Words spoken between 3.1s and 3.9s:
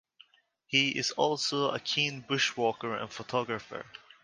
photographer.